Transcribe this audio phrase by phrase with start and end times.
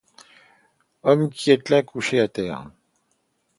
[1.03, 2.67] Homme qui êtes là couché à terre...